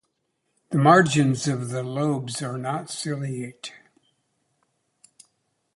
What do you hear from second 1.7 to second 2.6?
lobes are